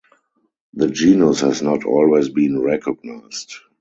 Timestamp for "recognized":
2.59-3.53